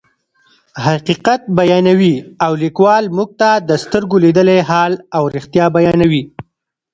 [0.85, 2.15] حقیقت بیانوي
[2.45, 6.23] او لیکوال موږ ته د سترګو لیدلی حال او رښتیا بیانوي.